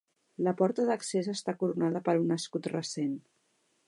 [0.45, 3.17] La porta d'accés està coronada per un escut recent.